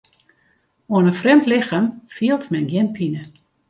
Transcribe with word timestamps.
Oan 0.91 1.05
in 1.09 1.19
frjemd 1.21 1.45
lichem 1.51 1.85
fielt 2.15 2.45
men 2.51 2.69
gjin 2.71 2.89
pine. 2.95 3.21